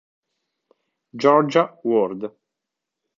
[1.15, 2.33] Georgia Ward